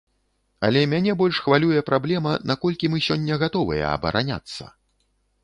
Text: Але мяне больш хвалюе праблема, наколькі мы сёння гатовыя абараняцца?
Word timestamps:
Але 0.69 0.79
мяне 0.93 1.13
больш 1.19 1.41
хвалюе 1.47 1.83
праблема, 1.89 2.33
наколькі 2.53 2.91
мы 2.95 3.03
сёння 3.09 3.39
гатовыя 3.45 3.93
абараняцца? 3.99 4.63